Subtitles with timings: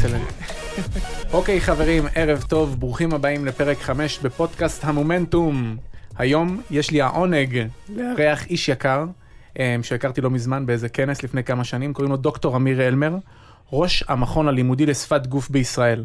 [0.00, 0.32] אקסלנט.
[1.32, 5.76] אוקיי חברים, ערב טוב, ברוכים הבאים לפרק 5 בפודקאסט המומנטום.
[6.18, 9.04] היום יש לי העונג לארח איש יקר,
[9.58, 13.16] אה, שהכרתי לא מזמן באיזה כנס לפני כמה שנים, קוראים לו דוקטור אמיר אלמר,
[13.72, 16.04] ראש המכון הלימודי לשפת גוף בישראל.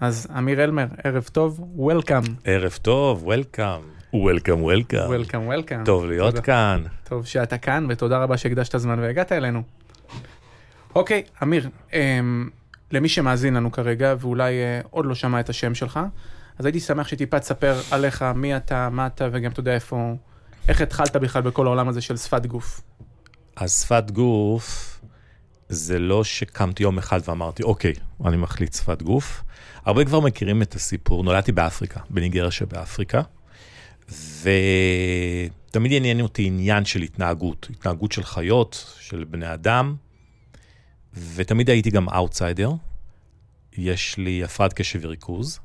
[0.00, 2.22] אז אמיר אלמר, ערב טוב, וולקאם.
[2.44, 3.80] ערב טוב, וולקאם.
[4.12, 5.06] וולקאם, וולקאם.
[5.06, 5.84] וולקאם, וולקאם.
[5.84, 6.42] טוב להיות תודה.
[6.42, 6.82] כאן.
[7.08, 9.62] טוב שאתה כאן, ותודה רבה שהקדשת זמן והגעת אלינו.
[10.94, 12.48] אוקיי, אמיר, אמ,
[12.92, 16.00] למי שמאזין לנו כרגע, ואולי אה, עוד לא שמע את השם שלך,
[16.58, 20.14] אז הייתי שמח שטיפה תספר עליך, מי אתה, מה אתה, וגם אתה יודע איפה,
[20.68, 22.80] איך התחלת בכלל בכל העולם הזה של שפת גוף.
[23.56, 25.00] אז שפת גוף,
[25.68, 27.92] זה לא שקמתי יום אחד ואמרתי, אוקיי,
[28.24, 29.44] אני מחליט שפת גוף.
[29.84, 33.22] הרבה כבר מכירים את הסיפור, נולדתי באפריקה, בניגריה שבאפריקה,
[35.68, 39.94] ותמיד עניין אותי עניין של התנהגות, התנהגות של חיות, של בני אדם,
[41.34, 42.70] ותמיד הייתי גם אאוטסיידר.
[43.76, 45.60] יש לי הפרעת קשב וריכוז,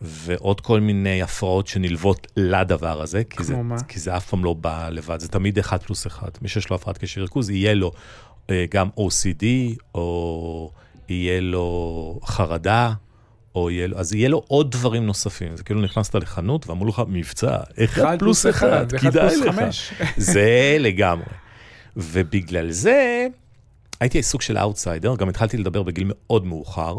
[0.00, 3.76] ועוד כל מיני הפרעות שנלוות לדבר הזה, כי זה, מה?
[3.88, 6.28] כי זה אף פעם לא בא לבד, זה תמיד אחד פלוס אחד.
[6.42, 7.92] מי שיש לו הפרעת קשב וריכוז, יהיה לו
[8.50, 9.44] אה, גם OCD,
[9.94, 10.70] או
[11.08, 12.92] יהיה לו חרדה,
[13.54, 15.56] או יהיה לו, אז יהיה לו עוד דברים נוספים.
[15.56, 19.60] זה כאילו נכנסת לחנות ואמרו לך, מבצע, אחד פלוס אחד, כדאי לך.
[20.16, 21.26] זה לגמרי.
[21.96, 23.26] ובגלל זה
[24.00, 26.96] הייתי סוג של אאוטסיידר, גם התחלתי לדבר בגיל מאוד מאוחר,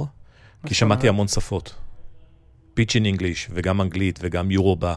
[0.65, 1.07] כי שמעתי?
[1.09, 1.75] המון שפות.
[2.73, 4.93] Pidgin English, וגם אנגלית, וגם יורובה,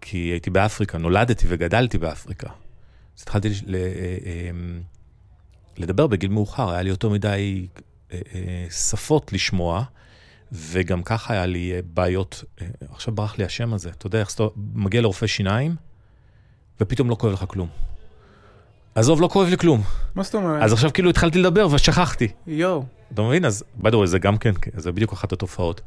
[0.00, 2.48] כי הייתי באפריקה, נולדתי וגדלתי באפריקה.
[3.16, 4.50] אז התחלתי ל- אה, אה,
[5.76, 7.66] לדבר בגיל מאוחר, היה לי יותר מדי
[8.12, 9.84] אה, אה, שפות לשמוע,
[10.52, 14.34] וגם ככה היה לי אה, בעיות, אה, עכשיו ברח לי השם הזה, אתה יודע איך
[14.34, 15.76] אתה מגיע לרופא שיניים,
[16.80, 17.68] ופתאום לא כואב לך כלום.
[18.94, 19.82] עזוב, לא כואב לי כלום.
[20.14, 20.62] מה זאת אומרת?
[20.62, 22.28] אז עכשיו כאילו התחלתי לדבר ושכחתי.
[22.46, 23.44] יואו, אתה מבין?
[23.44, 25.80] אז way, זה גם כן, זה בדיוק אחת התופעות.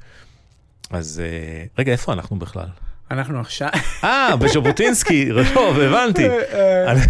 [0.92, 2.68] אז אה, רגע, איפה אנחנו בכלל?
[3.12, 3.70] אנחנו עכשיו...
[4.04, 6.30] אה, בז'בוטינסקי, טוב, הבנתי.
[6.30, 7.02] אה, אני-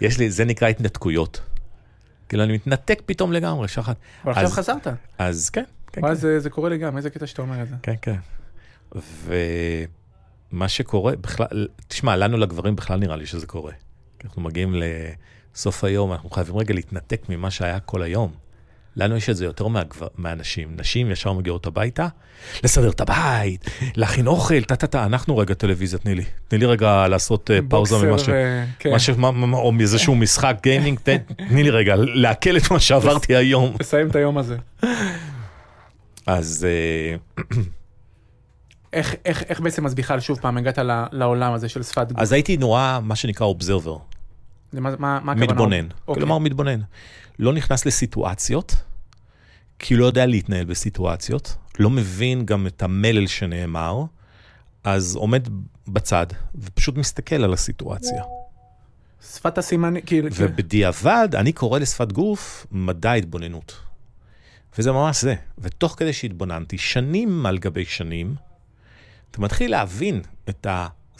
[0.00, 1.40] יש לי, זה נקרא התנתקויות.
[2.28, 3.96] כאילו, אני מתנתק פתאום לגמרי, שחט.
[4.24, 4.86] אבל עכשיו חזרת.
[5.18, 6.38] אז כן, כן, וואי, כן.
[6.38, 7.74] זה קורה לי גם, איזה קטע שאתה אומר את זה.
[7.82, 8.16] כן, כן.
[10.52, 13.72] ומה שקורה, בכלל, תשמע, לנו לגברים בכלל נראה לי שזה קורה.
[14.22, 14.74] כי אנחנו מגיעים
[15.54, 18.32] לסוף היום, אנחנו חייבים רגע להתנתק ממה שהיה כל היום.
[18.96, 20.76] לנו יש את זה יותר מהגבר, מהנשים.
[20.76, 22.08] נשים ישר מגיעות הביתה,
[22.64, 23.64] לסדר את הבית,
[23.96, 26.24] להכין אוכל, טה-טה-טה, אנחנו רגע טלוויזיה, תני לי.
[26.48, 28.28] תני לי רגע לעשות אה, פאוזה ממה ש...
[28.28, 28.98] ו- כן.
[28.98, 29.10] ש...
[29.52, 30.98] או מאיזשהו משחק גיימינג,
[31.48, 33.76] תני לי רגע, לעכל את מה שעברתי היום.
[33.78, 34.56] תסיים את היום הזה.
[36.26, 37.16] אז אה,
[38.92, 40.78] איך, איך, איך בעצם אז בכלל שוב פעם הגעת
[41.12, 42.20] לעולם הזה של שפת גוף?
[42.20, 43.96] אז הייתי נורא, מה שנקרא אובזרבר.
[44.72, 45.34] מה, מה, הכוונה?
[45.34, 45.86] מתבונן.
[46.08, 46.22] אוקיי.
[46.22, 46.80] כלומר, מתבונן.
[47.38, 48.74] לא נכנס לסיטואציות,
[49.78, 54.04] כי לא יודע להתנהל בסיטואציות, לא מבין גם את המלל שנאמר,
[54.84, 55.48] אז עומד
[55.88, 58.22] בצד ופשוט מסתכל על הסיטואציה.
[59.22, 63.76] שפת הסימנים, כאילו, ובדיעבד, אני קורא לשפת גוף מדע התבוננות.
[64.78, 65.34] וזה ממש זה.
[65.58, 68.34] ותוך כדי שהתבוננתי, שנים על גבי שנים,
[69.30, 70.66] אתה מתחיל להבין את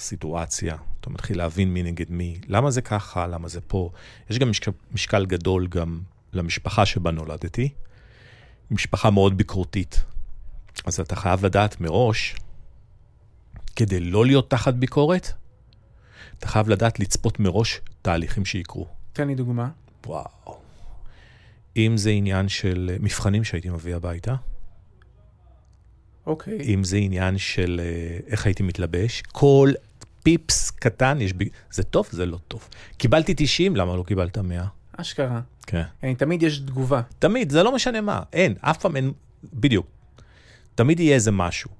[0.03, 3.91] הסיטואציה, אתה מתחיל להבין מי נגד מי, למה זה ככה, למה זה פה.
[4.31, 6.01] יש גם משקל, משקל גדול גם
[6.33, 7.69] למשפחה שבה נולדתי,
[8.71, 10.03] משפחה מאוד ביקורתית.
[10.85, 12.37] אז אתה חייב לדעת מראש,
[13.77, 15.33] כדי לא להיות תחת ביקורת,
[16.39, 18.87] אתה חייב לדעת לצפות מראש תהליכים שיקרו.
[19.13, 19.69] תן לי דוגמה.
[20.07, 20.59] וואו.
[21.77, 24.35] אם זה עניין של מבחנים שהייתי מביא הביתה,
[26.27, 26.75] אוקיי.
[26.75, 29.73] אם זה עניין של אה, איך הייתי מתלבש, כל
[30.23, 31.49] פיפס קטן יש בי...
[31.71, 32.69] זה טוב, זה לא טוב.
[32.97, 34.65] קיבלתי 90, למה לא קיבלת 100?
[34.97, 35.41] אשכרה.
[35.67, 35.83] כן.
[36.03, 37.01] אני, תמיד יש תגובה.
[37.19, 39.13] תמיד, זה לא משנה מה, אין, אף פעם אין,
[39.55, 39.87] בדיוק.
[40.75, 41.71] תמיד יהיה איזה משהו.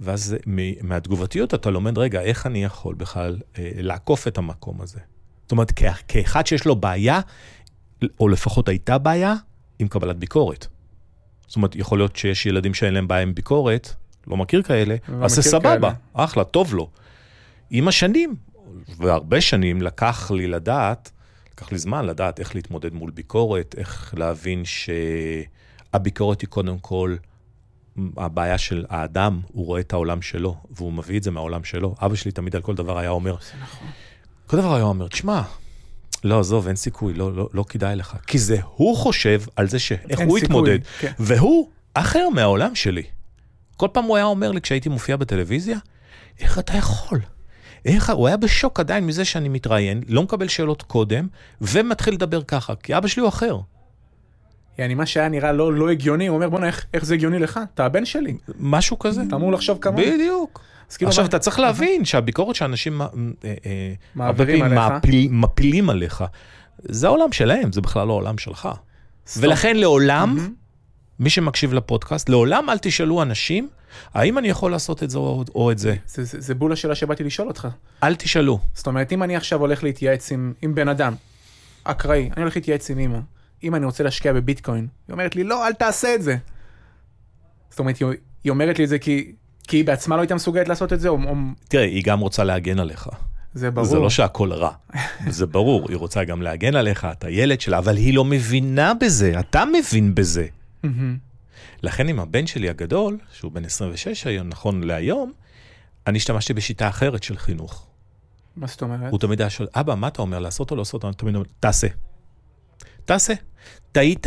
[0.00, 0.36] ואז
[0.82, 5.00] מהתגובתיות אתה לומד, רגע, איך אני יכול בכלל אה, לעקוף את המקום הזה?
[5.42, 7.20] זאת אומרת, כ- כאחד שיש לו בעיה,
[8.20, 9.34] או לפחות הייתה בעיה,
[9.78, 10.66] עם קבלת ביקורת.
[11.46, 13.94] זאת אומרת, יכול להיות שיש ילדים שאין להם בעיה עם ביקורת,
[14.26, 15.92] לא מכיר כאלה, לא אז זה מכיר סבבה, כאלה.
[16.24, 16.90] אחלה, טוב לו.
[17.70, 18.36] עם השנים,
[18.98, 21.10] והרבה שנים לקח לי לדעת,
[21.52, 27.16] לקח לי זמן לדעת איך להתמודד מול ביקורת, איך להבין שהביקורת היא קודם כל
[28.16, 31.94] הבעיה של האדם, הוא רואה את העולם שלו, והוא מביא את זה מהעולם שלו.
[32.02, 33.88] אבא שלי תמיד על כל דבר היה אומר, זה נכון.
[34.46, 35.42] כל דבר היה אומר, תשמע,
[36.24, 38.16] לא, עזוב, אין סיכוי, לא, לא, לא כדאי לך.
[38.26, 41.12] כי זה הוא חושב על זה שאיך אין הוא סיכוי, התמודד, כן.
[41.18, 43.02] והוא אחר מהעולם שלי.
[43.76, 45.78] כל פעם הוא היה אומר לי, כשהייתי מופיע בטלוויזיה,
[46.40, 47.20] איך אתה יכול?
[47.84, 51.26] איך, הוא היה בשוק עדיין מזה שאני מתראיין, לא מקבל שאלות קודם,
[51.60, 53.58] ומתחיל לדבר ככה, כי אבא שלי הוא אחר.
[54.78, 57.60] יעני, מה שהיה נראה לא, לא הגיוני, הוא אומר, בוא'נה, איך, איך זה הגיוני לך?
[57.74, 59.22] אתה הבן שלי, משהו כזה.
[59.28, 60.10] אתה אמור לחשוב כמוני.
[60.12, 60.60] בדיוק.
[60.98, 63.06] כאילו, עכשיו מה- אתה צריך להבין שהביקורת שאנשים אה,
[63.44, 65.04] אה, מעבירים הרבה פעמים עליך.
[65.04, 66.24] מפיל- מפילים עליך,
[66.84, 68.68] זה העולם שלהם, זה בכלל לא העולם שלך.
[69.26, 69.42] סתום.
[69.44, 70.54] ולכן לעולם, מהמם.
[71.20, 73.68] מי שמקשיב לפודקאסט, לעולם אל תשאלו אנשים,
[74.14, 75.94] האם אני יכול לעשות את זה או, או את זה.
[76.06, 77.68] זה, זה, זה בול השאלה שבאתי לשאול אותך.
[78.02, 78.58] אל תשאלו.
[78.74, 81.14] זאת אומרת, אם אני עכשיו הולך להתייעץ עם, עם בן אדם,
[81.84, 83.18] אקראי, אני הולך להתייעץ עם אמא,
[83.62, 86.36] אם אני רוצה להשקיע בביטקוין, היא אומרת לי, לא, אל תעשה את זה.
[87.70, 88.08] זאת אומרת, היא,
[88.44, 89.32] היא אומרת לי את זה כי,
[89.68, 91.34] כי היא בעצמה לא הייתה מסוגלת לעשות את זה, או, או
[91.68, 93.08] תראה, היא גם רוצה להגן עליך.
[93.54, 93.86] זה ברור.
[93.86, 94.70] זה לא שהכל רע,
[95.28, 99.40] זה ברור, היא רוצה גם להגן עליך, אתה ילד שלה, אבל היא לא מבינה בזה,
[99.40, 100.46] אתה מבין בזה.
[100.82, 101.18] מהמם.
[101.82, 105.32] לכן עם הבן שלי הגדול, שהוא בן 26 היום, נכון להיום,
[106.06, 107.86] אני השתמשתי בשיטה אחרת של חינוך.
[108.56, 109.10] מה זאת אומרת?
[109.10, 111.04] הוא תמיד היה שואל, אבא, מה אתה אומר, לעשות או לא לעשות?
[111.04, 111.86] אני תמיד אומר, תעשה.
[113.04, 113.34] תעשה.
[113.92, 114.26] טעית,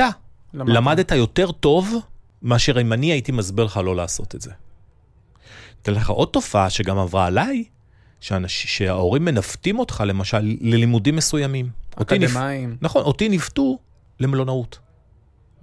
[0.54, 0.76] למדת.
[0.76, 1.96] למדת יותר טוב
[2.42, 4.52] מאשר אם אני הייתי מסביר לך לא לעשות את זה.
[5.82, 7.64] אתן לך עוד תופעה שגם עברה עליי,
[8.20, 11.70] שאנש, שההורים מנווטים אותך למשל ללימודים מסוימים.
[11.98, 12.30] אותי נפ...
[12.30, 12.78] אקדמאים.
[12.82, 13.80] נכון, אותי ניווטו
[14.20, 14.80] למלונאות.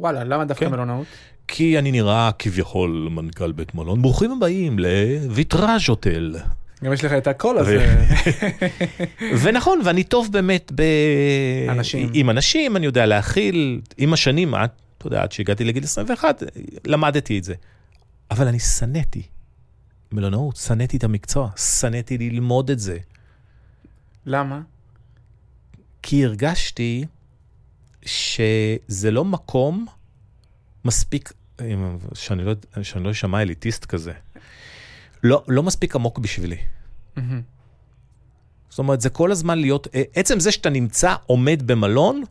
[0.00, 0.73] וואלה, למה דווקא כן.
[0.73, 1.06] מלונאות?
[1.49, 4.03] כי אני נראה כביכול מנכ"ל בית מלון.
[4.03, 6.37] ברוכים הבאים לויטראז' הוטל.
[6.85, 8.06] גם יש לך את הקול הזה.
[9.43, 10.83] ונכון, ואני טוב באמת ב...
[11.69, 12.11] אנשים.
[12.15, 13.81] עם אנשים, אני יודע להכיל.
[13.97, 16.43] עם השנים, עד, אתה יודע, עד שהגעתי לגיל 21,
[16.87, 17.55] למדתי את זה.
[18.31, 19.23] אבל אני שנאתי
[20.12, 22.99] מלונאות, שנאתי את המקצוע, שנאתי ללמוד את זה.
[24.27, 24.61] למה?
[26.03, 27.05] כי הרגשתי
[28.03, 29.87] שזה לא מקום
[30.85, 31.33] מספיק,
[32.15, 34.12] שאני לא, שאני לא אשמע אליטיסט כזה,
[35.23, 36.56] לא, לא מספיק עמוק בשבילי.
[37.17, 37.43] מהמם.
[38.71, 42.23] זאת אומרת, זה כל הזמן להיות, עצם זה שאתה נמצא, עומד במלון,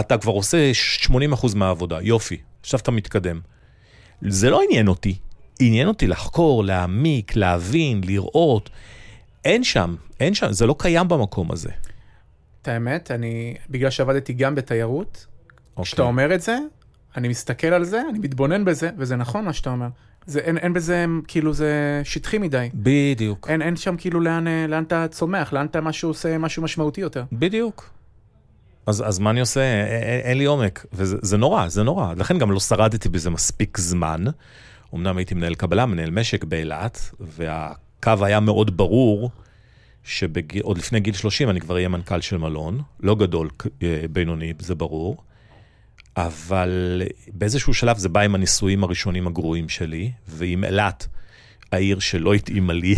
[0.00, 0.70] אתה כבר עושה
[1.06, 1.10] 80%
[1.56, 3.40] מהעבודה, יופי, עכשיו אתה מתקדם.
[4.28, 5.18] זה לא עניין אותי,
[5.60, 8.70] עניין אותי לחקור, להעמיק, להבין, לראות.
[9.44, 11.70] אין שם, אין שם, זה לא קיים במקום הזה.
[12.62, 15.26] את האמת, אני, בגלל שעבדתי גם בתיירות,
[15.82, 16.10] כשאתה אוקיי.
[16.10, 16.58] אומר את זה,
[17.16, 19.86] אני מסתכל על זה, אני מתבונן בזה, וזה נכון מה שאתה אומר.
[20.26, 22.68] זה, אין, אין בזה, כאילו, זה שטחי מדי.
[22.74, 26.62] בדיוק, אין, אין שם כאילו לאן, אה, לאן אתה צומח, לאן אתה משהו עושה משהו
[26.62, 27.24] משמעותי יותר.
[27.32, 27.90] בדיוק.
[28.86, 29.60] אז, אז מה אני עושה?
[29.60, 32.14] א- א- אין לי עומק, וזה זה נורא, זה נורא.
[32.16, 34.24] לכן גם לא שרדתי בזה מספיק זמן.
[34.94, 39.30] אמנם הייתי מנהל קבלה, מנהל משק באילת, והקו היה מאוד ברור,
[40.04, 43.48] שעוד לפני גיל 30 אני כבר אהיה מנכ"ל של מלון, לא גדול,
[43.82, 45.16] אה, בינוני, זה ברור.
[46.16, 47.02] אבל
[47.32, 51.06] באיזשהו שלב זה בא עם הניסויים הראשונים הגרועים שלי, ועם אילת,
[51.72, 52.96] העיר שלא התאימה לי.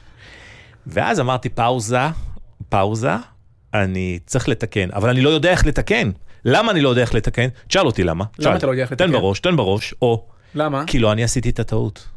[0.86, 1.98] ואז אמרתי, פאוזה,
[2.68, 3.12] פאוזה,
[3.74, 6.10] אני צריך לתקן, אבל אני לא יודע איך לתקן.
[6.44, 7.48] למה אני לא יודע איך לתקן?
[7.68, 8.24] תשאל אותי למה.
[8.38, 8.56] למה.
[8.56, 9.12] אתה לא יודע איך תן לתקן?
[9.12, 10.84] בראש, תן בראש, או, למה?
[10.86, 12.08] כי לא אני עשיתי את הטעות.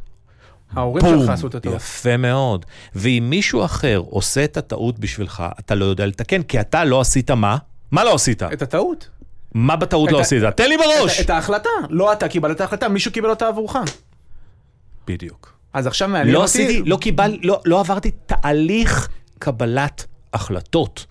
[0.76, 1.76] ההורים בום, שלך עשו את הטעות.
[1.76, 2.66] יפה מאוד.
[2.96, 7.32] ואם מישהו אחר עושה את הטעות בשבילך, אתה לא יודע לתקן, כי אתה לא עשית
[7.32, 7.58] מה?
[7.92, 8.44] מה לא עשית?
[8.44, 9.10] את הטעות.
[9.54, 10.44] מה בטעות לא ה- עשית?
[10.44, 11.20] תן לי בראש!
[11.20, 11.70] את, את ההחלטה.
[11.90, 13.76] לא אתה קיבלת את ההחלטה, מישהו קיבל אותה עבורך.
[15.08, 15.54] בדיוק.
[15.74, 16.50] אז עכשיו מעניין לא אותי...
[16.66, 19.08] עשיתי, לא קיבל, לא, לא עברתי תהליך
[19.40, 21.06] קבלת החלטות.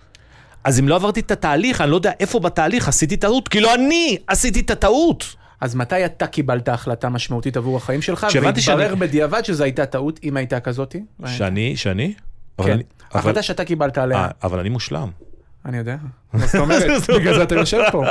[0.63, 3.73] אז אם לא עברתי את התהליך, אני לא יודע איפה בתהליך עשיתי טעות, כי לא
[3.75, 5.35] אני עשיתי את הטעות.
[5.63, 10.37] אז מתי אתה קיבלת החלטה משמעותית עבור החיים שלך, והתברר בדיעבד שזו הייתה טעות, אם
[10.37, 11.03] הייתה כזאתי?
[11.25, 12.13] שאני, שאני?
[12.63, 12.79] כן.
[13.11, 14.17] החלטה שאתה קיבלת עליה.
[14.17, 15.09] אה, אבל אני מושלם.
[15.65, 15.97] אני יודע.
[16.33, 17.09] מה זאת אומרת?
[17.19, 18.05] בגלל זה אתה יושב פה.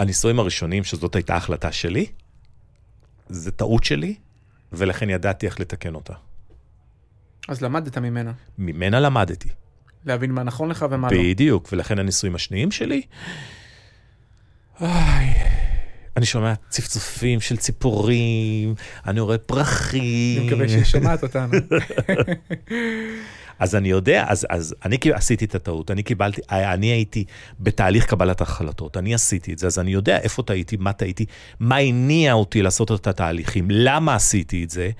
[0.00, 2.06] הניסויים הראשונים, שזאת הייתה החלטה שלי,
[3.28, 4.14] זה טעות שלי,
[4.72, 6.14] ולכן ידעתי איך לתקן אותה.
[7.48, 8.32] אז למדת ממנה.
[8.58, 9.48] ממנה למדתי.
[10.06, 11.18] להבין מה נכון לך ומה לא.
[11.18, 13.02] בדיוק, ולכן הניסויים השניים שלי,
[16.16, 18.74] אני שומע צפצופים של ציפורים,
[19.06, 20.38] אני רואה פרחים.
[20.38, 21.52] אני מקווה שהיא שומעת אותנו.
[23.58, 27.24] אז אני יודע, אז, אז אני עשיתי את הטעות, אני קיבלתי, אני הייתי
[27.60, 31.26] בתהליך קבלת החלטות, אני עשיתי את זה, אז אני יודע איפה טעיתי, מה טעיתי,
[31.60, 34.90] מה הניע אותי לעשות את התהליכים, למה עשיתי את זה,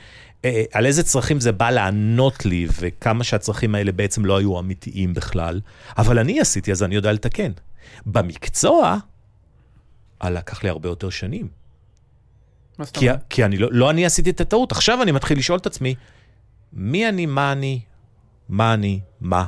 [0.44, 5.14] אה, על איזה צרכים זה בא לענות לי, וכמה שהצרכים האלה בעצם לא היו אמיתיים
[5.14, 5.60] בכלל,
[5.98, 7.50] אבל אני עשיתי, אז אני יודע לתקן.
[8.06, 8.98] במקצוע, אה,
[10.30, 11.48] לקח לי הרבה יותר שנים.
[12.78, 13.24] מה זאת כי, אומרת?
[13.30, 15.94] כי אני לא, לא אני עשיתי את הטעות, עכשיו אני מתחיל לשאול את עצמי,
[16.72, 17.80] מי אני, מה אני,
[18.48, 19.44] מה אני, מה.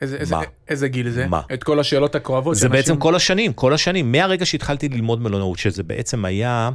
[0.00, 0.42] איזה- איזה- מה?
[0.68, 1.26] איזה גיל זה?
[1.26, 1.42] מה?
[1.54, 2.54] את כל השאלות הכואבות.
[2.54, 6.70] זה שאנשים- בעצם כל השנים, כל השנים, מהרגע שהתחלתי ללמוד מלונאות, שזה בעצם היה,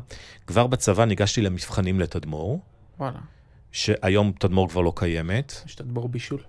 [0.47, 2.59] כבר בצבא ניגשתי למבחנים לתדמור,
[2.99, 3.19] וואלה,
[3.71, 6.39] שהיום תדמור כבר לא קיימת, יש תדבור בישול.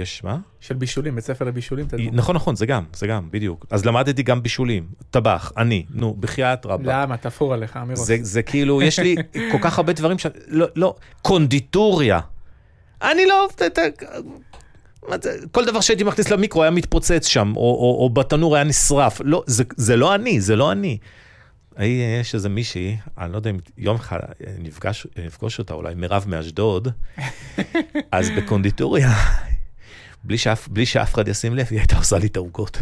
[0.00, 0.38] יש מה?
[0.60, 1.86] של בישולים, בית ספר לבישולים.
[2.12, 3.66] נכון, נכון, זה גם, זה גם, בדיוק.
[3.70, 6.86] אז למדתי גם בישולים, טבח, אני, נו, בחייאת רבאק.
[6.86, 7.16] למה?
[7.16, 8.06] תפור עליך, אמירות.
[8.06, 9.16] זה, זה כאילו, יש לי
[9.52, 10.26] כל כך הרבה דברים ש...
[10.48, 12.20] לא, לא, קונדיטוריה.
[13.02, 13.48] אני לא...
[13.56, 14.02] ת- ת-
[15.08, 18.64] מה זה, כל דבר שהייתי מכניס למיקרו היה מתפוצץ שם, או, או, או בתנור היה
[18.64, 19.20] נשרף.
[19.24, 20.98] לא, זה, זה לא אני, זה לא אני.
[22.20, 24.18] יש איזה מישהי, אני לא יודע אם יום אחד
[24.58, 26.88] נפגש, נפגוש אותה, אולי מירב מאשדוד,
[28.12, 29.10] אז בקונדיטוריה,
[30.24, 32.78] בלי שאף, בלי שאף אחד ישים לב, היא הייתה עושה לי את העוגות.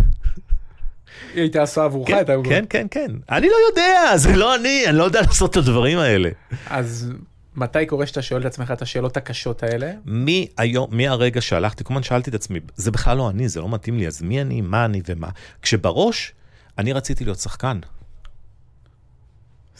[1.35, 2.52] היא הייתה עושה עבורך את העוגות.
[2.52, 3.11] כן, כן, כן.
[3.30, 6.30] אני לא יודע, זה לא אני, אני לא יודע לעשות את הדברים האלה.
[6.71, 7.12] אז
[7.57, 9.92] מתי קורה שאתה שואל את עצמך את השאלות הקשות האלה?
[10.04, 13.68] מי היום, מהרגע שהלכתי, כל הזמן שאלתי את עצמי, זה בכלל לא אני, זה לא
[13.68, 15.28] מתאים לי, אז מי אני, מה אני ומה.
[15.62, 16.33] כשבראש,
[16.78, 17.78] אני רציתי להיות שחקן,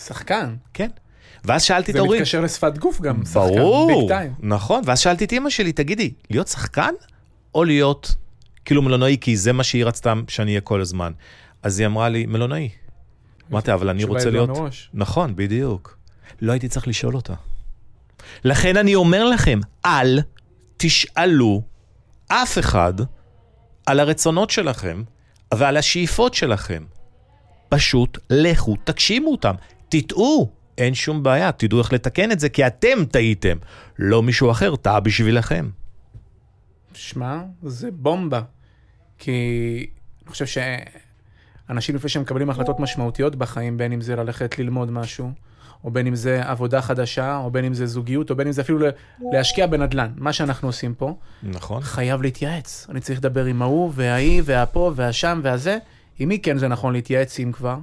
[0.05, 0.55] שחקן.
[0.75, 0.89] כן.
[1.45, 4.35] ואז שאלתי את זה ההורים, מתקשר לשפת גוף גם, שחקן, ביג ברור, טיים.
[4.41, 6.95] נכון, ואז שאלתי את אימא שלי, תגידי, להיות שחקן
[7.55, 8.15] או להיות
[8.65, 11.13] כאילו מלונאי, כי זה מה שהיא רצתה שאני אהיה כל הזמן.
[11.63, 12.69] אז היא אמרה לי, מלונאי.
[13.53, 14.49] אמרתי, אבל אני רוצה להיות...
[14.49, 14.91] מראש.
[14.95, 15.99] נכון, בדיוק.
[16.41, 17.35] לא הייתי צריך לשאול אותה.
[18.45, 20.21] לכן אני אומר לכם, אל
[20.77, 21.63] תשאלו
[22.29, 22.95] אף אחד
[23.87, 25.03] על הרצונות שלכם
[25.55, 26.85] ועל השאיפות שלכם.
[27.69, 29.55] פשוט לכו, תגשימו אותם,
[29.89, 33.57] תטעו, אין שום בעיה, תדעו איך לתקן את זה, כי אתם טעיתם,
[33.99, 35.69] לא מישהו אחר טעה בשבילכם.
[36.99, 38.43] שמע, זה בומבה.
[39.19, 39.91] כי
[40.23, 45.31] אני חושב שאנשים לפני שהם מקבלים החלטות משמעותיות בחיים, בין אם זה ללכת ללמוד משהו,
[45.85, 48.63] או בין אם זה עבודה חדשה, או בין אם זה זוגיות, או בין אם זה
[48.63, 48.79] אפילו
[49.33, 51.83] להשקיע בנדל"ן, מה שאנחנו עושים פה, נכון?
[51.83, 52.87] חייב להתייעץ.
[52.91, 55.79] אני צריך לדבר עם ההוא, וההיא, והפה, והשם, והזה.
[56.19, 57.79] עם מי כן זה נכון להתייעץ, אם כבר?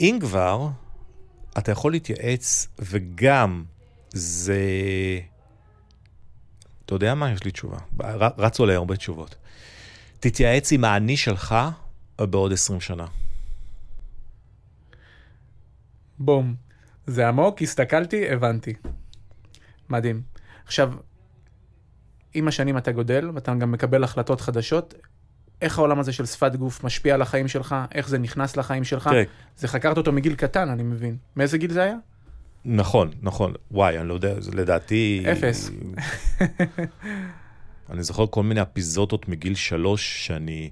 [0.00, 0.68] אם כבר,
[1.58, 3.64] אתה יכול להתייעץ, וגם
[4.12, 4.60] זה...
[6.90, 7.32] אתה יודע מה?
[7.32, 7.78] יש לי תשובה.
[8.38, 9.34] רצו עליי הרבה תשובות.
[10.20, 11.54] תתייעץ עם האני שלך
[12.18, 13.06] בעוד 20 שנה.
[16.18, 16.54] בום.
[17.06, 18.74] זה עמוק, הסתכלתי, הבנתי.
[19.88, 20.22] מדהים.
[20.64, 20.92] עכשיו,
[22.34, 24.94] עם השנים אתה גודל, ואתה גם מקבל החלטות חדשות.
[25.62, 27.76] איך העולם הזה של שפת גוף משפיע על החיים שלך?
[27.94, 29.08] איך זה נכנס לחיים שלך?
[29.08, 29.22] תראה,
[29.56, 31.16] זה חקרת אותו מגיל קטן, אני מבין.
[31.36, 31.96] מאיזה גיל זה היה?
[32.64, 33.54] נכון, נכון.
[33.70, 35.24] וואי, אני לא יודע, זה לדעתי...
[35.32, 35.70] אפס.
[37.90, 40.70] אני זוכר כל מיני אפיזודות מגיל שלוש שאני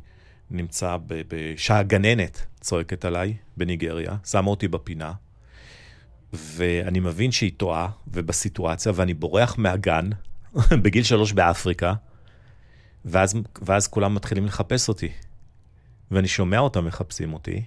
[0.50, 1.22] נמצא ב...
[1.28, 5.12] ב- שהגננת צועקת עליי בניגריה, שמה אותי בפינה,
[6.32, 10.10] ואני מבין שהיא טועה, ובסיטואציה, ואני בורח מהגן
[10.82, 11.94] בגיל שלוש באפריקה,
[13.04, 15.08] ואז, ואז כולם מתחילים לחפש אותי.
[16.10, 17.62] ואני שומע אותם מחפשים אותי,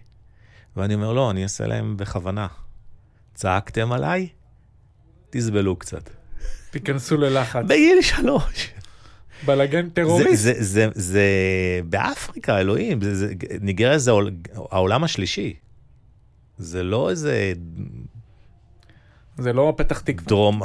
[0.78, 2.48] ואני אומר, לא, אני אעשה להם בכוונה.
[3.34, 4.28] צעקתם עליי?
[5.30, 6.10] תסבלו קצת.
[6.72, 7.64] תיכנסו ללחץ.
[7.68, 8.70] בגיל שלוש.
[9.46, 10.44] בלאגן זה, טרוריסט.
[10.44, 11.24] זה, זה, זה
[11.90, 14.32] באפריקה, אלוהים, זה, זה, ניגריה זה העול-
[14.72, 15.54] העולם השלישי.
[16.58, 17.54] זה לא איזה
[19.38, 20.28] זה לא פתח תקווה.
[20.28, 20.62] דרום...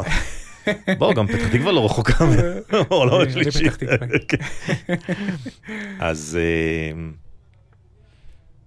[0.99, 3.71] בוא, גם פתח תקווה לא רחוקה מהעולם השלישי.
[4.29, 4.37] כן.
[6.01, 6.99] אז אה,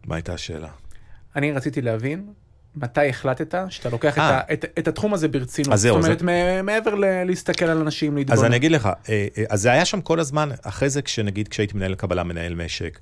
[0.06, 0.70] מה הייתה השאלה?
[1.36, 2.34] אני רציתי להבין
[2.82, 4.38] מתי החלטת שאתה לוקח את, אה.
[4.38, 5.74] ה, את, את התחום הזה ברצינות.
[5.74, 8.40] אז זהו, זאת אומרת, זה- מעבר ל- להסתכל על אנשים, להתבונן.
[8.40, 8.92] אז אני אגיד לך, אה,
[9.38, 13.00] אה, אז זה היה שם כל הזמן, אחרי זה כשנגיד כשהייתי מנהל קבלה, מנהל משק,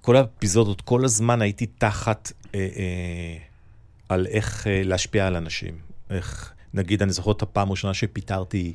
[0.00, 3.36] כל האפיזודות, כל הזמן הייתי תחת אה, אה,
[4.08, 5.78] על איך אה, להשפיע על אנשים.
[6.10, 8.74] איך, נגיד, אני זוכר את הפעם הראשונה שפיטרתי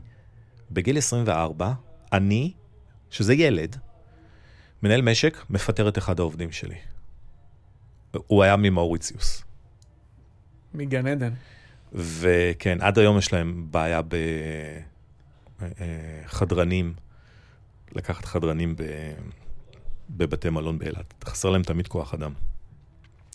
[0.72, 1.72] בגיל 24,
[2.14, 2.52] אני,
[3.10, 3.76] שזה ילד,
[4.84, 6.76] מנהל משק, מפטר את אחד העובדים שלי.
[8.28, 9.44] הוא היה ממאוריציוס.
[10.74, 11.32] מגן עדן.
[11.94, 14.02] וכן, עד היום יש להם בעיה
[16.30, 16.94] בחדרנים,
[17.92, 18.84] לקחת חדרנים ב...
[20.10, 21.14] בבתי מלון באילת.
[21.26, 22.34] חסר להם תמיד כוח אדם.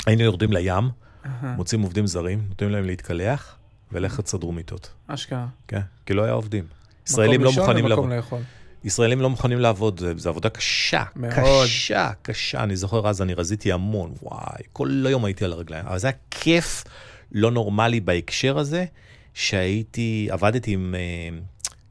[0.07, 0.85] היינו יורדים לים,
[1.26, 3.57] אהה, מוצאים עובדים זרים, נותנים להם להתקלח,
[3.92, 4.92] ולכת תסדרו מיטות.
[5.07, 5.47] אשכרה.
[5.68, 6.64] כן, כי לא היה עובדים.
[7.07, 8.11] ישראלים מקום לא מוכנים לעבוד.
[8.11, 8.40] לאכול.
[8.85, 11.04] ישראלים לא מוכנים לעבוד, זו עבודה קשה.
[11.16, 11.35] מאוד.
[11.64, 12.62] קשה, קשה.
[12.62, 15.87] אני זוכר אז, אני רזיתי המון, וואי, כל היום הייתי על הרגליים.
[15.87, 16.85] אבל זה היה כיף
[17.32, 18.85] לא נורמלי בהקשר הזה,
[19.35, 21.38] שהייתי, עבדתי עם, אה,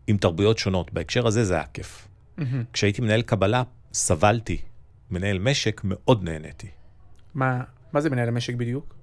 [0.07, 0.93] עם תרבויות שונות.
[0.93, 2.07] בהקשר הזה זה היה כיף.
[2.37, 2.63] מהמם.
[2.73, 3.63] כשהייתי מנהל קבלה,
[3.93, 4.57] סבלתי.
[5.11, 6.67] מנהל משק, מאוד נהניתי.
[7.35, 7.63] מה
[7.93, 8.95] מה זה מנהל המשק בדיוק?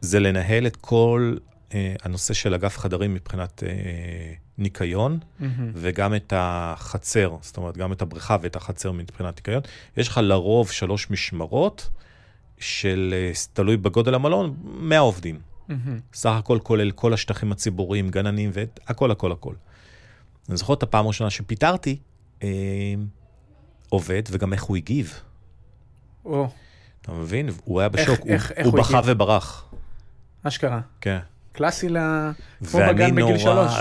[0.00, 1.36] זה לנהל את כל
[1.74, 5.70] אה, הנושא של אגף חדרים מבחינת אה, ניקיון, מהמם.
[5.74, 9.62] וגם את החצר, זאת אומרת, גם את הבריכה ואת החצר מבחינת ניקיון.
[9.96, 11.90] יש לך לרוב שלוש משמרות
[12.58, 15.38] של, אה, תלוי בגודל המלון, 100 עובדים.
[15.84, 16.00] מהמם.
[16.14, 19.54] סך הכל כולל כל השטחים הציבוריים, גננים והכל, הכל, הכל.
[20.48, 21.98] אני זוכר את הפעם הראשונה שפיטרתי
[22.42, 22.48] אה,
[23.88, 25.20] עובד וגם איך הוא הגיב.
[26.24, 26.48] או,
[27.02, 27.48] אתה מבין?
[27.64, 29.00] הוא היה איך- בשוק, הוא- איך- איך הוא הוא בכה?
[29.04, 29.64] וברח.
[30.42, 30.80] אשכרה.
[31.00, 31.18] כן.
[31.52, 31.96] קלאסי ל...
[32.70, 33.38] כמו בגן בגיל נורא...
[33.38, 33.72] שלוש.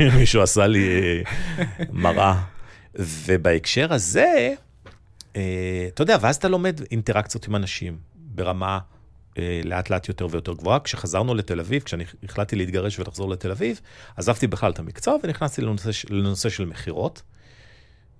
[0.18, 1.22] מישהו עשה לי אה,
[1.92, 2.42] מראה.
[2.94, 4.54] ובהקשר הזה,
[5.36, 8.78] אה, אתה יודע, ואז אתה לומד אינטראקציות עם אנשים ברמה
[9.64, 10.80] לאט לאט יותר ויותר גבוהה.
[10.80, 13.80] כשחזרנו לתל אביב, כשאני החלטתי להתגרש ולחזור לתל אביב,
[14.16, 17.22] עזבתי בכלל את המקצוע ונכנסתי לנושא, לנושא של מכירות.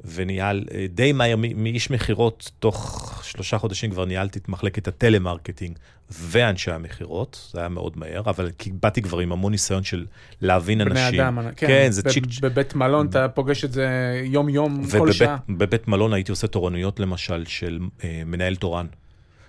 [0.04, 5.78] וניהל, אה, די מהר, מאיש מכירות, תוך שלושה חודשים כבר ניהלתי את מחלקת הטלמרקטינג
[6.10, 10.06] ואנשי המכירות, זה היה מאוד מהר, אבל באתי כבר עם המון ניסיון של
[10.40, 11.20] להבין בני אנשים.
[11.20, 12.24] אדם, כן, כן, זה ב- צ'יק...
[12.42, 13.88] בבית מלון אתה פוגש את זה
[14.24, 15.36] יום-יום, כל ובבית שעה.
[15.48, 18.86] בבית מלון הייתי עושה תורנויות למשל של אה, מנהל תורן.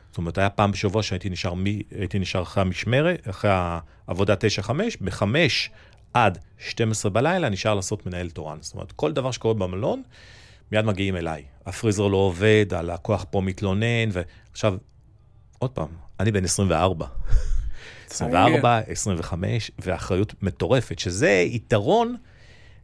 [0.09, 3.51] זאת אומרת, היה פעם בשבוע שהייתי נשאר, מ, הייתי נשאר אחרי המשמרת, אחרי
[4.07, 5.23] העבודה 9-5, ב-5
[6.13, 8.57] עד 12 בלילה נשאר לעשות מנהל תורן.
[8.61, 10.03] זאת אומרת, כל דבר שקורה במלון,
[10.71, 11.43] מיד מגיעים אליי.
[11.65, 14.75] הפריזר לא עובד, הלקוח פה מתלונן, ועכשיו,
[15.59, 15.87] עוד פעם,
[16.19, 17.05] אני בן 24.
[18.09, 22.15] 24, 25, ואחריות מטורפת, שזה יתרון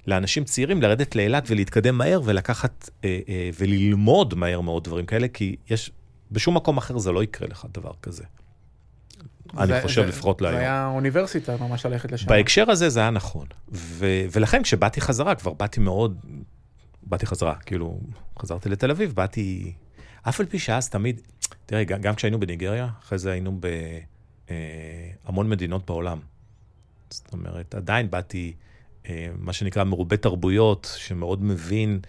[0.08, 5.55] לאנשים צעירים לרדת לאילת ולהתקדם מהר ולקחת אה, אה, וללמוד מהר מאוד דברים כאלה, כי
[5.70, 5.91] יש,
[6.32, 8.24] בשום מקום אחר זה לא יקרה לך דבר כזה.
[9.58, 10.60] אני זה- חושב זה- לפחות זה להיום.
[10.60, 12.27] היה אוניברסיטה ממש ללכת לשם.
[12.29, 13.48] בהקשר הזה זה היה נכון.
[13.72, 16.20] ו- ולכן כשבאתי חזרה, כבר באתי מאוד,
[17.03, 18.00] באתי חזרה, כאילו,
[18.39, 19.74] חזרתי לתל אביב, באתי,
[20.29, 21.22] אף על פי שאז תמיד,
[21.65, 23.60] תראה, גם, גם כשהיינו בניגריה, אחרי זה היינו
[25.25, 26.20] בהמון מדינות בעולם.
[27.10, 28.53] זאת אומרת, עדיין באתי,
[29.10, 32.00] אה, מה שנקרא מרובה תרבויות, שמאוד מבין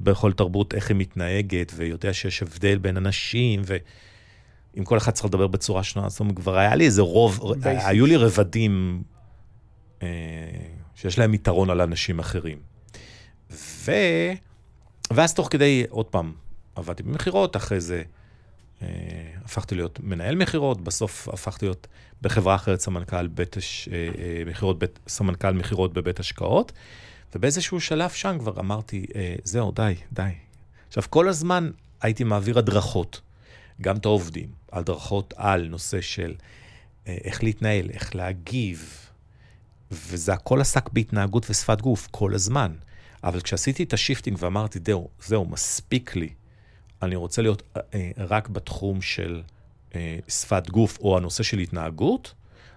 [0.00, 3.76] בכל תרבות איך היא מתנהגת, ויודע שיש הבדל בין אנשים, ו...
[4.78, 7.86] אם כל אחד צריך לדבר בצורה שונה, זאת אומרת, כבר היה לי איזה רוב, Basics.
[7.86, 9.02] היו לי רבדים
[10.02, 10.08] אה,
[10.94, 12.58] שיש להם יתרון על אנשים אחרים.
[13.50, 13.92] ו...
[15.10, 16.32] ואז תוך כדי, עוד פעם,
[16.74, 18.02] עבדתי במכירות, אחרי זה
[18.82, 18.88] אה,
[19.44, 21.86] הפכתי להיות מנהל מכירות, בסוף הפכתי להיות
[22.22, 23.62] בחברה אחרת סמנכ"ל בית, אה,
[23.92, 26.72] אה, מכירות, בית, סמנכ"ל מכירות בבית השקעות,
[27.34, 30.30] ובאיזשהו שלב שם כבר אמרתי, אה, זהו, די, די.
[30.88, 33.20] עכשיו, כל הזמן הייתי מעביר הדרכות,
[33.80, 36.34] גם את העובדים, הדרכות על נושא של
[37.06, 39.06] אה, איך להתנהל, איך להגיב,
[39.90, 42.72] וזה הכל עסק בהתנהגות ושפת גוף כל הזמן.
[43.24, 46.28] אבל כשעשיתי את ה shifting ואמרתי, זהו, זהו, מספיק לי,
[47.02, 49.42] אני רוצה להיות אה, אה, רק בתחום של
[49.94, 52.34] אה, שפת גוף או הנושא של התנהגות,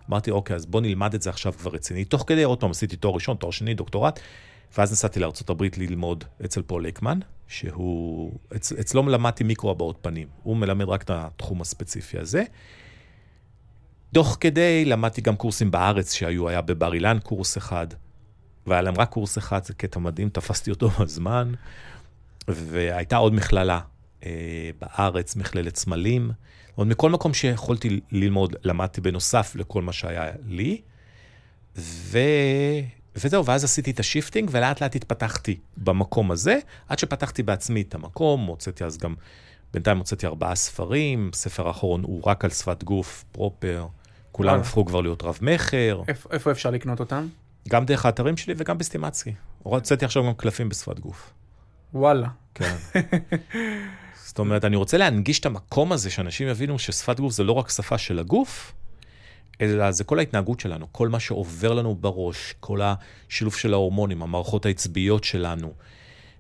[0.09, 2.05] אמרתי, אוקיי, אז בוא נלמד את זה עכשיו כבר רציני.
[2.05, 4.19] תוך כדי, עוד פעם, עשיתי תואר ראשון, תואר שני, דוקטורט,
[4.77, 10.27] ואז נסעתי לארה"ב ללמוד אצל פול ליקמן, שהוא, אצ, אצלו למדתי מיקרו הבעות פנים.
[10.43, 12.43] הוא מלמד רק את התחום הספציפי הזה.
[14.13, 17.87] תוך כדי למדתי גם קורסים בארץ שהיו, היה בבר אילן קורס אחד,
[18.67, 21.51] והיה להם רק קורס אחד, זה קטע מדהים, תפסתי אותו בזמן,
[22.47, 23.79] והייתה עוד מכללה
[24.79, 26.31] בארץ, מכללת סמלים.
[26.75, 30.81] עוד מכל מקום שיכולתי ללמוד, למדתי בנוסף לכל מה שהיה לי,
[31.77, 32.19] ו...
[33.15, 37.95] וזהו, ואז עשיתי את ה shifting, ולאט לאט התפתחתי במקום הזה, עד שפתחתי בעצמי את
[37.95, 39.15] המקום, הוצאתי אז גם,
[39.73, 43.87] בינתיים הוצאתי ארבעה ספרים, ספר האחרון הוא רק על שפת גוף, פרופר,
[44.31, 44.59] כולם.
[44.59, 47.27] הפכו כבר להיות רב-מכר, איפה- איפה אפשר לקנות אותם?
[47.69, 49.33] גם דרך האתרים שלי וגם בסטימצקי.
[49.63, 51.33] הוצאתי עכשיו גם קלפים בשפת גוף.
[51.93, 52.27] וואלה.
[52.55, 52.75] כן.
[54.29, 57.69] זאת אומרת, אני רוצה להנגיש את המקום הזה, שאנשים יבינו ששפת גוף זה לא רק
[57.69, 58.73] שפה של הגוף,
[59.61, 64.65] אלא זה כל ההתנהגות שלנו, כל מה שעובר לנו בראש, כל השילוב של ההורמונים, המערכות
[64.65, 65.73] העצביות שלנו.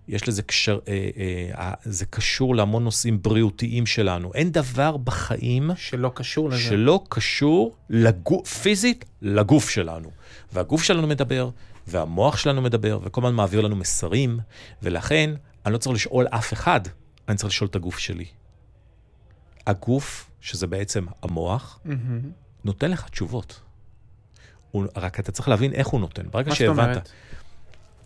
[0.07, 1.09] יש לזה קשר, אה,
[1.57, 4.31] אה, זה קשור להמון נושאים בריאותיים שלנו.
[4.33, 6.59] אין דבר בחיים שלא קשור לזה.
[6.59, 10.11] שלא קשור לגוף, פיזית לגוף שלנו.
[10.53, 11.49] והגוף שלנו מדבר,
[11.87, 14.39] והמוח שלנו מדבר, וכל הזמן מעביר לנו מסרים,
[14.83, 15.33] ולכן
[15.65, 16.81] אני לא צריך לשאול אף אחד,
[17.29, 18.25] אני צריך לשאול את הגוף שלי.
[19.67, 22.31] הגוף, שזה בעצם המוח, מהמם.
[22.63, 23.61] נותן לך תשובות.
[24.71, 26.29] הוא, רק אתה צריך להבין איך הוא נותן.
[26.31, 27.09] ברגע מה שהבנת, אומרת?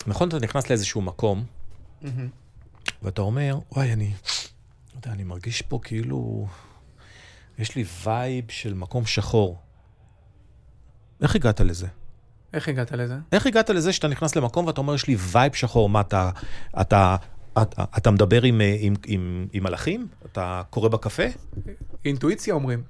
[0.08, 1.46] נכון, אתה נכנס לאיזשהו מקום,
[2.02, 2.30] מהמם.
[3.02, 4.14] ואתה אומר, וואי, אני,
[4.94, 6.48] לא יודע, אני מרגיש פה כאילו,
[7.58, 9.60] יש לי וייב של מקום שחור.
[11.22, 11.88] איך הגעת לזה?
[12.54, 13.18] איך הגעת לזה?
[13.32, 16.30] איך הגעת לזה שאתה נכנס למקום ואתה אומר, יש לי וייב שחור, מה אתה,
[16.82, 17.16] אתה,
[17.62, 20.08] אתה, אתה מדבר עם, אה, עם, עם, עם מלאכים?
[20.32, 21.24] אתה קורא בקפה?
[22.06, 22.84] אינטואיציה אומרים.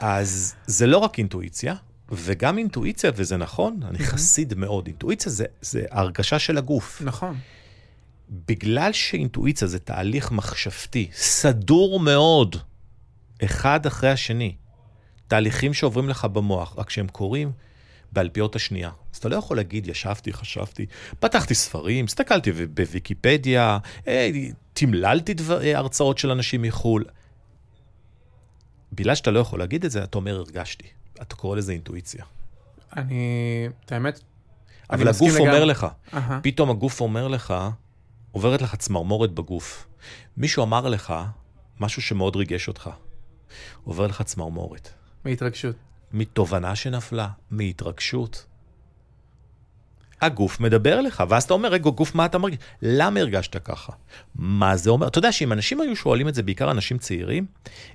[0.00, 1.74] אז זה לא רק אינטואיציה,
[2.12, 4.86] וגם אינטואיציה, וזה נכון, אני חסיד מאוד.
[4.86, 7.02] אינטואיציה זה, זה הרגשה של הגוף.
[7.04, 7.36] נכון.
[8.48, 12.56] בגלל שאינטואיציה זה תהליך מחשבתי, סדור מאוד,
[13.44, 14.54] אחד אחרי השני,
[15.28, 17.52] תהליכים שעוברים לך במוח, רק שהם קורים
[18.14, 18.90] באלפיות השנייה.
[19.12, 20.86] אז אתה לא יכול להגיד, ישבתי, חשבתי,
[21.20, 24.30] פתחתי ספרים, הסתכלתי בוויקיפדיה, אה,
[24.72, 27.04] תמללתי דבר, אה, הרצאות של אנשים מחו"ל.
[28.92, 30.86] בגלל שאתה לא יכול להגיד את זה, אתה אומר, הרגשתי.
[31.22, 32.24] אתה קורא לזה אינטואיציה.
[32.96, 34.20] אני, את האמת,
[34.90, 35.66] אבל הגוף אומר לגמרי.
[35.66, 36.40] לך, אהה.
[36.42, 37.54] פתאום הגוף אומר לך,
[38.32, 39.86] עוברת לך צמרמורת בגוף.
[40.36, 41.14] מישהו אמר לך
[41.80, 42.90] משהו שמאוד ריגש אותך.
[43.84, 44.88] עובר לך צמרמורת.
[45.24, 45.76] מהתרגשות.
[46.14, 48.46] מתובנה שנפלה, מהתרגשות.
[50.20, 52.58] הגוף מדבר לך, ואז אתה אומר, רגע, גוף, מה אתה מרגיש?
[52.82, 53.92] למה הרגשת ככה?
[54.34, 55.08] מה זה אומר?
[55.08, 57.46] אתה יודע שאם אנשים היו שואלים את זה, בעיקר אנשים צעירים,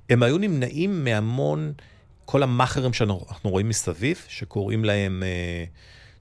[0.10, 1.74] הם היו נמנעים מהמון,
[2.26, 5.64] כל המאכערים שאנחנו רואים מסביב, שקוראים להם, אה,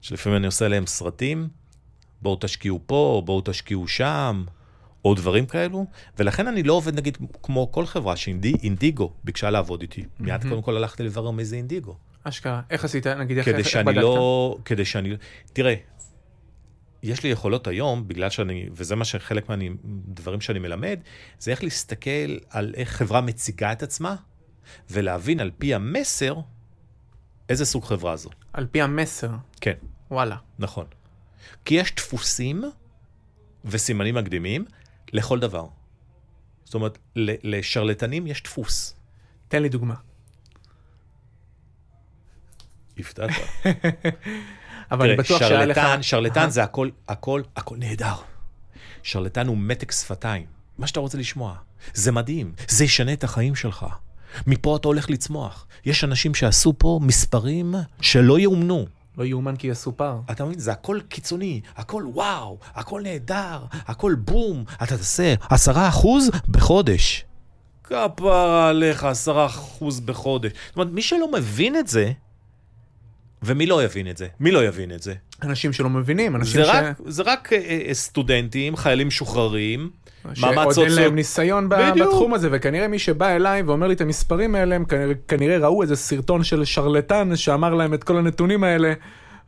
[0.01, 1.47] שלפעמים אני עושה להם סרטים,
[2.21, 4.43] בואו תשקיעו פה, בואו תשקיעו שם,
[5.09, 5.85] או דברים כאלו,
[6.17, 10.05] ולכן אני לא עובד, נגיד, כמו כל חברה שאינדיגו ביקשה לעבוד איתי.
[10.19, 11.97] מיד קודם כל הלכתי לברר מי זה אינדיגו.
[12.23, 12.61] אשכרה.
[12.69, 13.07] איך עשית?
[13.07, 14.01] נגיד, איך כדי איך שאני בדקת?
[14.01, 14.57] לא...
[14.65, 15.13] כדי שאני...
[15.53, 15.75] תראה,
[17.03, 20.99] יש לי יכולות היום, בגלל שאני, וזה מה שחלק מהדברים שאני מלמד,
[21.39, 24.15] זה איך להסתכל על איך חברה מציגה את עצמה,
[24.89, 26.35] ולהבין על פי המסר
[27.49, 28.29] איזה סוג חברה זו.
[28.53, 29.29] על פי המסר.
[29.61, 29.73] כן,
[30.11, 30.35] וואלה.
[30.59, 30.85] נכון.
[31.65, 32.63] כי יש דפוסים
[33.65, 34.65] וסימנים מקדימים
[35.13, 35.65] לכל דבר.
[36.63, 38.95] זאת אומרת, לשרלטנים יש דפוס.
[39.47, 39.95] תן לי דוגמה.
[42.97, 43.29] הפתעת.
[44.91, 45.79] אבל אני בטוח שהיה לך...
[46.01, 46.49] שרלטן.
[46.49, 48.15] זה הכל, הכל, הכל נהדר.
[49.03, 50.45] שרלטן הוא מתק שפתיים,
[50.77, 51.55] מה שאתה רוצה לשמוע.
[51.93, 53.85] זה מדהים, זה ישנה את החיים שלך.
[54.47, 55.67] מפה אתה הולך לצמוח.
[55.85, 58.85] יש אנשים שעשו פה מספרים שלא יאומנו.
[59.19, 60.19] לא יאומן כי יסופר.
[60.31, 60.59] אתה מבין?
[60.59, 64.63] זה הכל קיצוני, הכל וואו, הכל נהדר, הכל בום.
[64.83, 67.25] אתה תעשה עשרה אחוז בחודש.
[67.83, 70.51] כפרה עליך, עשרה אחוז בחודש.
[70.67, 72.11] זאת אומרת, מי שלא מבין את זה,
[73.43, 74.27] ומי לא יבין את זה?
[74.39, 75.13] מי לא יבין את זה?
[75.43, 76.69] אנשים שלא מבינים, אנשים זה ש...
[76.69, 79.89] רק, זה רק אה, אה, סטודנטים, חיילים משוחררים,
[80.25, 81.03] מעמד שעוד אין סוציו...
[81.03, 82.07] להם ניסיון בדיוק.
[82.07, 85.81] בתחום הזה, וכנראה מי שבא אליי ואומר לי את המספרים האלה, הם כנראה, כנראה ראו
[85.81, 88.93] איזה סרטון של שרלטן שאמר להם את כל הנתונים האלה,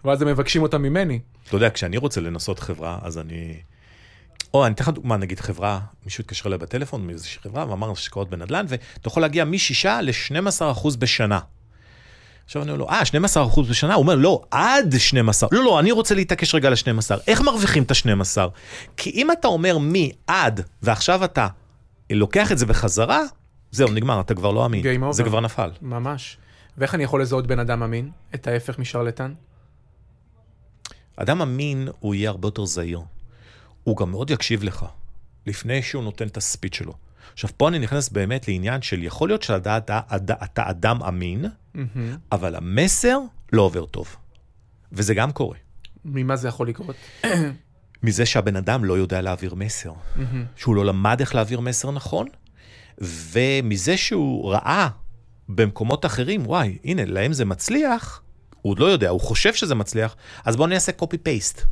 [0.05, 1.19] ואז הם מבקשים אותם ממני.
[1.47, 3.53] אתה יודע, כשאני רוצה לנסות חברה, אז אני...
[4.53, 8.29] או אני אתן לך דוגמה, נגיד חברה, מישהו התקשר אליי בטלפון מאיזושהי חברה ואמר השקעות
[8.29, 11.39] בנדל"ן, ואתה יכול להגיע מ-6 ל-12 אחוז בשנה.
[12.45, 13.93] עכשיו אני אומר לו, אה, 12 אחוז בשנה?
[13.93, 15.49] הוא אומר, לא, עד 12.
[15.51, 17.19] לא, לא, אני רוצה להתעקש רגע ל-12.
[17.27, 18.37] איך מרוויחים את ה-12?
[18.97, 21.47] כי אם אתה אומר מי עד, ועכשיו אתה
[22.09, 23.21] לוקח את זה בחזרה,
[23.71, 24.83] זהו, נגמר, אתה כבר לא אמין.
[25.11, 25.23] זה.
[25.23, 25.71] כבר נפל.
[25.81, 26.37] ממש.
[26.77, 28.09] ואיך אני יכול לזהות בן אדם אמין?
[28.35, 29.33] את ההפך משרלטן?
[31.15, 33.01] אדם אמין, הוא יהיה הרבה יותר זהיר.
[33.83, 34.85] הוא גם מאוד יקשיב לך,
[35.47, 36.93] לפני שהוא נותן את הספיץ שלו.
[37.33, 41.45] עכשיו, פה אני נכנס באמת לעניין של יכול להיות שאתה אתה, אתה, אתה אדם אמין,
[41.73, 42.17] מהמם.
[42.31, 43.19] אבל המסר
[43.53, 44.15] לא עובר טוב.
[44.91, 45.57] וזה גם קורה.
[46.05, 46.95] ממה זה יכול לקרות?
[48.03, 50.45] מזה שהבן אדם לא יודע להעביר מסר, מהמם.
[50.55, 52.27] שהוא לא למד איך להעביר מסר נכון,
[53.01, 54.87] ומזה שהוא ראה
[55.49, 58.21] במקומות אחרים, וואי, הנה, להם זה מצליח,
[58.61, 61.65] הוא עוד לא יודע, הוא חושב שזה מצליח, אז בואו נעשה copy-paste.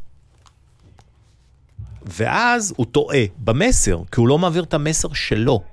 [2.05, 5.63] ואז הוא טועה במסר, כי הוא לא מעביר את המסר שלו.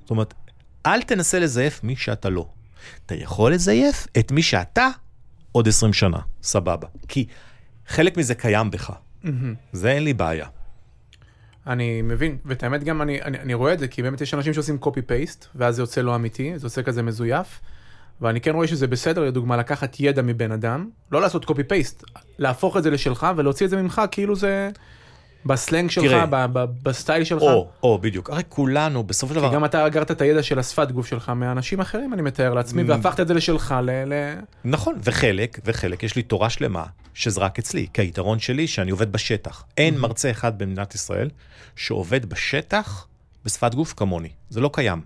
[0.00, 0.34] זאת אומרת,
[0.86, 2.48] אל תנסה לזייף מי שאתה לא.
[3.06, 4.88] אתה יכול לזייף את מי שאתה
[5.52, 6.88] עוד 20 שנה, סבבה.
[7.08, 7.26] כי
[7.86, 8.92] חלק מזה קיים בך.
[9.72, 10.46] זה אין לי בעיה.
[11.66, 14.54] אני מבין, ואת האמת גם אני, אני, אני רואה את זה, כי באמת יש אנשים
[14.54, 17.60] שעושים copy paste, ואז זה יוצא לא אמיתי, זה יוצא כזה מזויף,
[18.20, 22.04] ואני כן רואה שזה בסדר, לדוגמה, לקחת ידע מבן אדם, לא לעשות copy paste,
[22.38, 24.70] להפוך את זה לשלך ולהוציא את זה ממך כאילו זה
[25.46, 26.26] בסלנג שלך, תראה.
[26.26, 27.42] ב, ב, בסטייל שלך.
[27.42, 28.30] או, או, בדיוק.
[28.30, 31.28] הרי כולנו, בסופו של כי דבר, גם אתה אגרת את הידע של השפת גוף שלך
[31.28, 32.82] מאנשים אחרים, אני מתאר לעצמי.
[32.82, 33.90] והפכת את זה לשלך, ל...
[33.90, 34.34] ל...
[34.64, 39.12] נכון, וחלק, וחלק, יש לי תורה שלמה, שזה רק אצלי, כי היתרון שלי שאני עובד
[39.12, 39.64] בשטח.
[39.76, 41.30] אין מרצה אחד במדינת ישראל
[41.76, 43.06] שעובד בשטח
[43.44, 44.28] בשפת גוף כמוני.
[44.50, 45.00] זה לא קיים,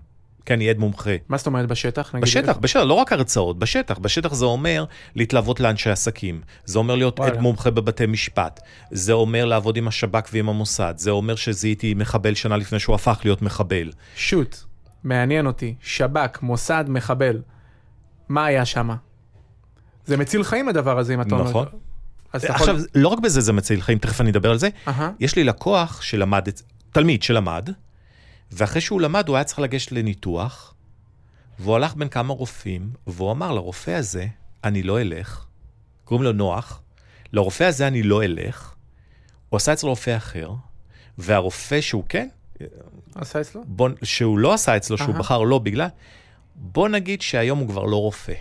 [0.45, 1.11] כי אני עד מומחה.
[1.29, 2.15] מה זאת אומרת בשטח?
[2.15, 3.97] נגיד, בשטח, בשטח, לא רק הרצאות, בשטח.
[3.97, 6.41] בשטח זה אומר להתלוות לאנשי עסקים.
[6.65, 7.33] זה אומר להיות וואלה.
[7.33, 8.59] עד מומחה בבתי משפט.
[8.91, 10.93] זה אומר לעבוד עם השב"כ ועם המוסד.
[10.97, 13.91] זה אומר שזיהיתי מחבל שנה לפני שהוא הפך להיות מחבל.
[14.15, 14.57] שוט,
[15.03, 17.41] מעניין אותי, שב"כ, מוסד, מחבל,
[18.29, 18.89] מה היה שם?
[20.05, 21.49] זה מציל חיים הדבר הזה, אם אתה אומר.
[21.49, 21.65] נכון.
[22.33, 22.75] עכשיו, יכול...
[22.95, 24.69] לא רק בזה זה מציל חיים, תכף אני אדבר על זה.
[25.19, 26.47] יש לי לקוח שלמד,
[26.91, 27.69] תלמיד שלמד,
[28.53, 30.73] ואחרי שהוא למד הוא היה צריך לגשת לניתוח,
[31.59, 34.27] והוא הלך בין כמה רופאים, והוא אמר לרופא הזה,
[34.63, 35.45] אני לא אלך,
[36.03, 36.81] קוראים לו נוח,
[37.33, 38.73] לרופא הזה אני לא אלך,
[39.49, 40.51] הוא עשה אצל רופא אחר,
[41.17, 42.27] והרופא שהוא כן,
[43.15, 43.63] עשה אצלו?
[43.67, 45.15] בוא, שהוא לא עשה אצלו, שהוא.
[45.15, 45.87] בחר לא בגלל,
[46.55, 48.33] בוא נגיד שהיום הוא כבר לא רופא.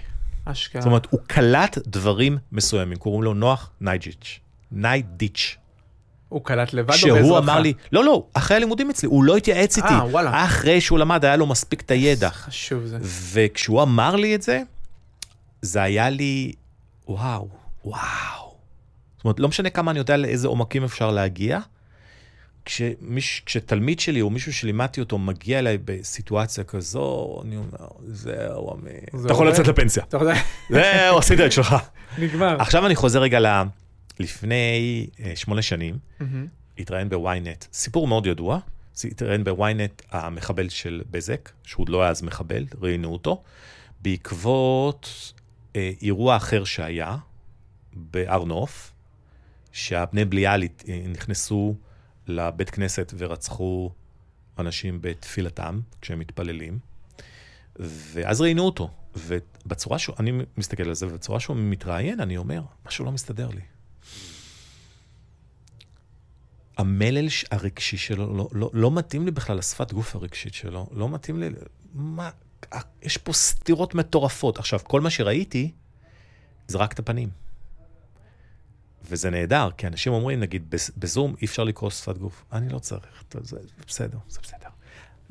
[0.44, 0.83] אשכרה.
[0.83, 4.40] זאת אומרת, הוא קלט דברים מסוימים, קוראים לו נוח נייג'יץ',
[4.72, 5.57] ניידיץ'.
[6.33, 7.25] הוא קלט לבד או בעזרתך?
[7.25, 9.88] שהוא אמר לי, לא, לא, אחרי הלימודים אצלי, הוא לא התייעץ איתי.
[9.88, 10.45] אה, וואלה.
[10.45, 12.31] אחרי שהוא למד, היה לו מספיק את הידע.
[12.31, 12.99] חשוב זה.
[13.33, 14.62] וכשהוא אמר לי את זה,
[15.62, 16.53] זה היה לי,
[17.09, 17.49] וואו,
[17.85, 18.55] וואו.
[19.16, 21.59] זאת אומרת, לא משנה כמה אני יודע לאיזה עומקים אפשר להגיע,
[22.64, 28.77] כשמיש, כשתלמיד שלי או מישהו שלימדתי אותו מגיע אליי בסיטואציה כזו, אני אומר, זהו.
[29.12, 29.49] זה אתה יכול?
[29.49, 30.05] לצאת לפנסיה.
[30.71, 31.77] זהו, עשית את שלך.
[32.18, 32.57] נגמר.
[32.61, 33.47] עכשיו אני חוזר רגע ל...
[34.18, 36.46] לפני אה, שמונה שנים, מהמם.
[36.79, 38.59] התראיין בוויינט, סיפור מאוד ידוע,
[39.05, 43.42] התראיין בוויינט המחבל של בזק, שהוא עוד לא היה אז מחבל, ראיינו אותו,
[44.03, 45.33] בעקבות
[45.77, 47.16] אה, אירוע אחר שהיה
[47.92, 48.92] בהר נוף,
[49.72, 51.77] שהבני בליעל אה, נכנסו
[52.27, 53.90] לבית כנסת ורצחו
[54.59, 56.79] אנשים בתפילתם, כשהם מתפללים,
[57.79, 63.05] ואז ראיינו אותו, ובצורה שהוא, אני מסתכל על זה, ובצורה שהוא מתראיין, אני אומר, משהו
[63.05, 63.61] לא מסתדר לי.
[66.83, 71.40] המלל הרגשי שלו לא, לא, לא מתאים לי בכלל לשפת גוף הרגשית שלו, לא מתאים
[71.40, 71.49] לי,
[71.95, 72.31] מה,
[73.03, 74.59] יש פה סתירות מטורפות.
[74.59, 75.73] עכשיו, כל מה שראיתי
[76.68, 77.29] זה רק את הפנים.
[79.05, 82.45] וזה נהדר, כי אנשים אומרים, נגיד, בז- בזום אי אפשר לקרוא שפת גוף.
[82.53, 83.57] אני לא צריך, זה
[83.88, 84.68] בסדר, זה בסדר.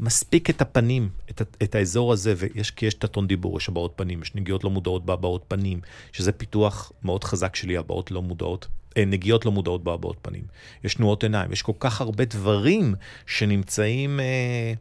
[0.01, 3.93] מספיק את הפנים, את, את האזור הזה, ויש, כי יש את הטון דיבור, יש הבעות
[3.95, 8.67] פנים, יש נגיעות לא מודעות בהבעות פנים, שזה פיתוח מאוד חזק שלי, הבעות לא מודעות,
[8.97, 10.43] אה, נגיעות לא מודעות בהבעות פנים.
[10.83, 14.73] יש תנועות עיניים, יש כל כך הרבה דברים שנמצאים, אה,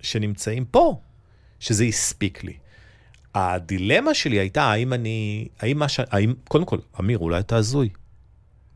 [0.00, 1.00] שנמצאים פה,
[1.60, 2.56] שזה הספיק לי.
[3.34, 6.00] הדילמה שלי הייתה, האם אני, האם מה ש...
[6.10, 7.88] האם, קודם כל, אמיר, אולי אתה הזוי.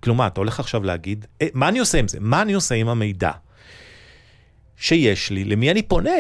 [0.01, 2.19] כלומר, אתה הולך עכשיו להגיד, אה, מה אני עושה עם זה?
[2.21, 3.33] מה אני עושה עם המידע
[4.79, 5.45] שיש לי?
[5.45, 6.11] למי אני פונה?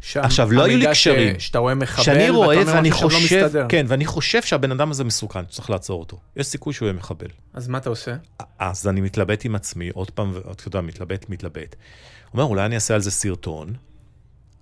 [0.00, 1.40] שם עכשיו, לא היו לי קשרים.
[1.40, 3.66] ש- שאתה רואה מחבל, שאני רואה ואתה אומר, ואני לא חושב, מסתדר.
[3.68, 6.20] כן, ואני חושב שהבן אדם הזה מסוכן, צריך לעצור אותו.
[6.36, 7.26] יש סיכוי שהוא יהיה מחבל.
[7.54, 8.16] אז מה אתה עושה?
[8.58, 11.76] אז אני מתלבט עם עצמי, עוד פעם, ואתה יודע, מתלבט, מתלבט.
[12.32, 13.74] אומר, אולי אני אעשה על זה סרטון,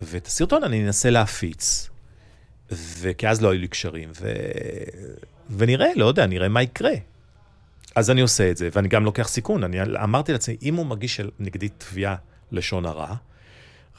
[0.02, 1.90] ואת הסרטון אני אנסה להפיץ,
[2.70, 4.32] וכי אז לא היו לי קשרים, ו...
[5.56, 6.92] ונראה, לא יודע, נראה מה יקרה.
[7.94, 9.64] אז אני עושה את זה, ואני גם לוקח סיכון.
[9.64, 12.16] אני אמרתי לעצמי, אם הוא מגיש נגדי תביעה
[12.52, 13.14] לשון הרע,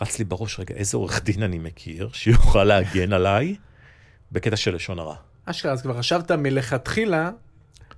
[0.01, 3.55] רץ לי בראש, רגע, איזה עורך דין אני מכיר שיוכל להגן עליי
[4.31, 5.15] בקטע של לשון הרע.
[5.45, 7.29] אשכרה, אז כבר חשבת מלכתחילה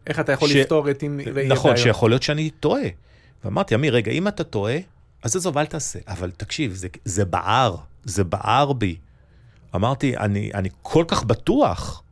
[0.07, 1.19] איך אתה יכול ש- לפתור את אם...
[1.47, 1.77] נכון.
[1.77, 2.81] שיכול להיות שאני טועה.
[3.43, 4.77] ואמרתי, אמיר, רגע, אם אתה טועה,
[5.23, 5.99] אז עזוב, אל תעשה.
[6.07, 8.97] אבל תקשיב, זה, זה בער, זה בער בי.
[9.75, 12.03] אמרתי, אני, אני כל כך בטוח,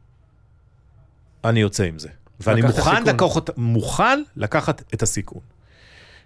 [1.44, 2.10] אני יוצא עם זה.
[2.40, 3.04] ואני מוכן.
[3.04, 5.42] לקחת, מוכן לקחת את הסיכון.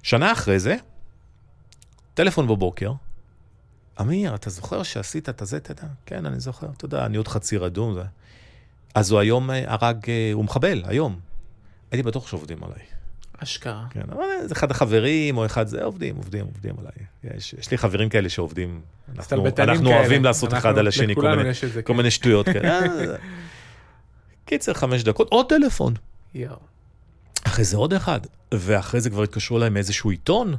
[0.04, 0.76] שנה אחרי זה,
[2.14, 2.92] טלפון בבוקר,
[4.02, 5.84] אמיר, אתה זוכר שעשית את הזה, אתה יודע?
[6.06, 7.94] כן, אני זוכר, אתה יודע, אני עוד חצי רדום.
[7.94, 8.04] זה.
[8.96, 11.20] אז הוא היום אה, הרג, אה, הוא מחבל, היום.
[11.92, 12.80] הייתי בטוח שעובדים עליי.
[13.44, 13.86] אשכרה.
[13.90, 17.36] כן, אבל זה אחד החברים או אחד זה, עובדים, עובדים, עובדים עליי.
[17.38, 18.82] יש, יש לי חברים כאלה שעובדים.
[19.18, 20.00] אנחנו, אנחנו כאלה.
[20.00, 21.94] אוהבים לעשות אנחנו- אחד על השני כל מיני, כל כן.
[21.98, 22.80] מיני שטויות כאלה.
[22.82, 23.16] אה,
[24.46, 25.94] קיצר, חמש דקות, עוד טלפון.
[26.36, 26.56] יואו.
[27.44, 28.20] אחרי זה עוד אחד,
[28.54, 30.56] ואחרי זה כבר התקשרו אליי מאיזשהו עיתון.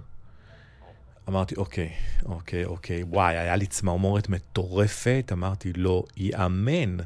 [1.29, 1.93] אמרתי, אוקיי,
[2.25, 6.97] אוקיי, אוקיי, וואי, היה לי צמרמורת מטורפת, אמרתי, לא ייאמן,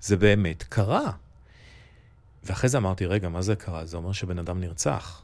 [0.00, 1.12] זה באמת קרה.
[2.44, 3.86] ואחרי זה אמרתי, רגע, מה זה קרה?
[3.86, 5.22] זה אומר שבן אדם נרצח.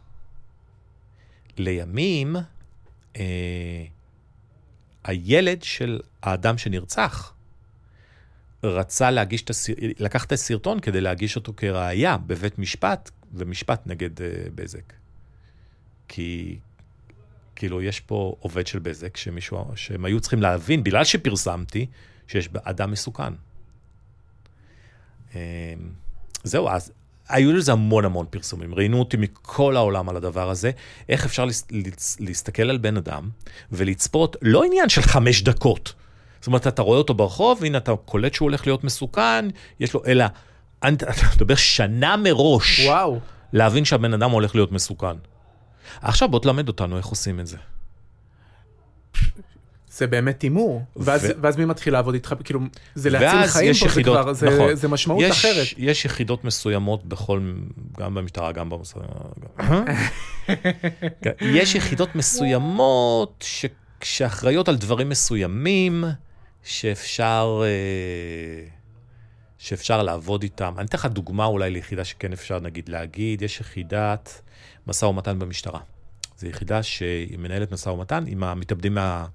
[1.58, 2.36] לימים,
[3.16, 3.84] אה,
[5.04, 7.32] הילד של האדם שנרצח
[8.62, 14.22] רצה להגיש את הסרטון, לקח את הסרטון כדי להגיש אותו כראיה בבית משפט, ומשפט נגד
[14.22, 14.92] אה, בזק.
[16.08, 16.58] כי
[17.56, 21.86] כאילו יש פה עובד של בזק שמישהו, שהם היו צריכים להבין, בגלל שפרסמתי,
[22.28, 23.32] שיש אדם מסוכן.
[25.34, 25.40] אה,
[26.44, 26.92] זהו, אז
[27.28, 30.70] היו לזה המון המון פרסומים, ראיינו אותי מכל העולם על הדבר הזה,
[31.08, 33.28] איך אפשר להס- להס- להסתכל על בן אדם
[33.72, 35.92] ולצפות, לא עניין של חמש דקות.
[36.40, 39.48] זאת אומרת, אתה רואה אותו ברחוב, הנה אתה קולט שהוא הולך להיות מסוכן,
[39.80, 40.24] יש לו, אלא,
[40.78, 43.20] אתה אתה מדבר שנה מראש, וואו.
[43.52, 45.16] להבין שהבן אדם הולך להיות מסוכן.
[46.02, 47.56] עכשיו בוא תלמד אותנו איך עושים את זה.
[49.96, 50.82] זה באמת הימור.
[50.96, 52.34] ואז, ו- ואז מי מתחיל לעבוד איתך?
[52.44, 52.60] כאילו,
[52.94, 54.74] זה להציל חיים פה, זה יחידות, כבר, זה, נכון.
[54.74, 55.66] זה משמעות יש, אחרת.
[55.76, 57.52] יש יחידות מסוימות בכל,
[57.98, 59.00] גם במשטרה, גם במוסד...
[61.22, 63.64] כן, יש יחידות מסוימות ש,
[64.02, 66.04] שאחראיות על דברים מסוימים,
[66.62, 68.68] שאפשר, אה,
[69.58, 70.74] שאפשר לעבוד איתם.
[70.78, 74.42] אני אתן לך דוגמה אולי ליחידה שכן אפשר נגיד להגיד, יש יחידת
[74.86, 75.80] משא ומתן במשטרה.
[76.38, 79.26] זו יחידה שהיא מנהלת משא ומתן עם המתאבדים מה,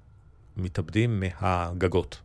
[0.56, 2.20] מתאבדים מהגגות.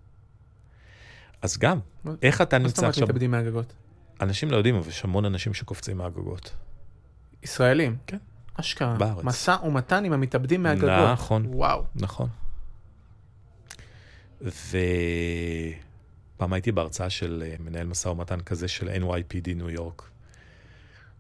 [1.42, 1.80] אז גם,
[2.22, 3.08] איך אתה מה זאת נמצא אומרת עכשיו...
[3.08, 3.74] מתאבדים מהגגות?
[4.22, 6.54] אנשים לא יודעים, אבל יש המון אנשים שקופצים מהגגות.
[7.44, 7.98] ישראלים.
[8.08, 8.18] כן.
[8.54, 8.96] אשכרה.
[8.98, 9.24] בארץ.
[9.24, 11.10] משא ומתן עם המתאבדים מהגגות.
[11.14, 11.46] נכון.
[11.46, 11.84] וואו.
[11.96, 12.30] נכון.
[14.42, 14.54] ופעם
[16.54, 20.10] הייתי בהרצאה של אה, מנהל משא ומתן כזה של NYPD ניו יורק,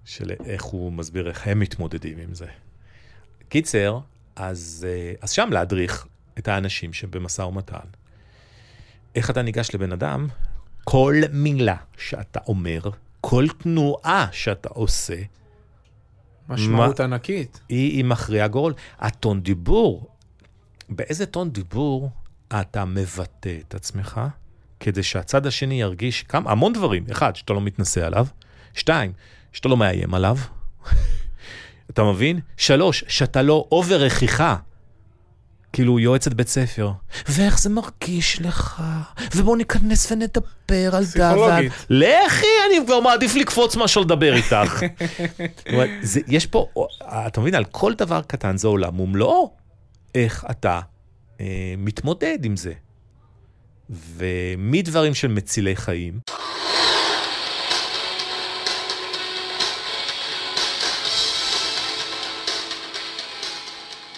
[0.07, 2.45] של איך הוא מסביר איך הם מתמודדים עם זה.
[3.49, 3.99] קיצר,
[4.35, 7.87] אז, אה, אז שם להדריך את האנשים שבמשא ומתן.
[9.15, 10.27] איך אתה ניגש לבן אדם?
[10.83, 12.81] כל מילה שאתה אומר,
[13.21, 15.21] כל תנועה שאתה עושה,
[16.49, 17.59] משמעות ענקית.
[17.69, 18.73] היא, היא מכריעה גורל.
[18.99, 20.07] הטון דיבור,
[20.89, 22.09] באיזה טון דיבור
[22.61, 24.21] אתה מבטא את עצמך,
[24.79, 27.05] כדי שהצד השני ירגיש כמה, המון דברים.
[27.11, 28.27] אחד, שאתה לא מתנשא עליו.
[28.73, 29.13] שתיים,
[29.57, 30.37] שאתה לא מאיים עליו.
[31.89, 32.39] אתה מבין?
[32.57, 34.55] שלוש, שאתה לא אובר רכיחה.
[35.73, 36.91] כאילו יועצת בית ספר,
[37.27, 38.83] ואיך זה מרגיש לך,
[39.35, 41.03] ובואו ניכנס ונדבר על.
[41.15, 41.65] דוון.
[41.89, 44.83] לכי, אני כבר מעדיף לקפוץ מאשר לדבר איתך.
[46.01, 46.67] זה, יש פה,
[47.27, 49.53] אתה מבין, על כל דבר קטן זה עולם ומלואו.
[50.15, 50.79] איך אתה
[51.41, 52.73] אה, מתמודד עם זה.
[53.89, 56.19] ומדברים של מצילי חיים,